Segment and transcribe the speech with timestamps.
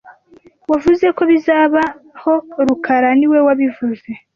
[0.71, 2.33] Wavuze ko bizabaho
[2.67, 4.09] rukara niwe wabivuze